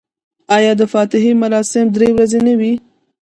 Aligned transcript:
آیا 0.55 0.73
د 0.79 0.83
فاتحې 0.93 1.31
مراسم 1.43 1.85
درې 1.95 2.09
ورځې 2.13 2.39
نه 2.47 2.53
وي؟ 2.59 2.73